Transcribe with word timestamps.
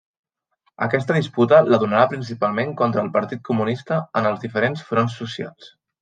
Aquesta 0.83 1.17
disputa 1.17 1.59
la 1.73 1.79
donarà 1.83 2.07
principalment 2.13 2.73
contra 2.79 3.03
el 3.07 3.11
Partit 3.17 3.43
Comunista 3.49 3.99
en 4.23 4.29
els 4.31 4.41
diferents 4.47 4.83
fronts 4.89 5.19
socials. 5.21 5.69